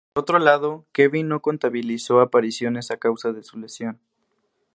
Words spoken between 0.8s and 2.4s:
Kevin no contabilizó